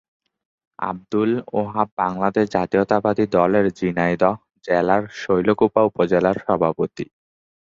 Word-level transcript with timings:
আব্দুল 0.79 1.31
ওহাব 1.53 1.87
বাংলাদেশ 1.97 2.45
জাতীয়তাবাদী 2.51 3.25
দলের 3.31 3.65
ঝিনাইদহ 3.71 4.35
জেলার 4.65 5.03
শৈলকুপা 5.15 5.81
উপজেলার 5.83 6.37
সভাপতি। 6.47 7.05